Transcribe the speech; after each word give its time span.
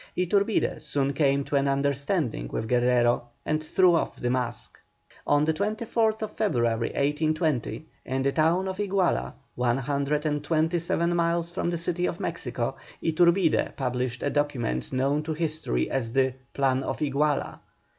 Iturbide 0.17 0.81
soon 0.81 1.13
came 1.13 1.43
to 1.43 1.55
an 1.57 1.67
understanding 1.67 2.47
with 2.47 2.67
Guerrero 2.67 3.29
and 3.45 3.63
threw 3.63 3.93
off 3.93 4.19
the 4.19 4.31
mask. 4.31 4.79
On 5.27 5.45
the 5.45 5.53
24th 5.53 6.27
February, 6.31 6.87
1820, 6.87 7.85
in 8.05 8.23
the 8.23 8.31
town 8.31 8.67
of 8.67 8.79
Iguala, 8.79 9.35
one 9.53 9.77
hundred 9.77 10.25
and 10.25 10.43
twenty 10.43 10.79
seven 10.79 11.15
miles 11.15 11.51
from 11.51 11.69
the 11.69 11.77
city 11.77 12.07
of 12.07 12.19
Mexico, 12.19 12.77
Iturbide 13.03 13.75
published 13.75 14.23
a 14.23 14.31
document 14.31 14.91
known 14.91 15.21
to 15.21 15.33
history 15.33 15.87
as 15.91 16.13
the 16.13 16.33
"Plan 16.51 16.81
of 16.81 16.99
Iguala." 16.99 17.59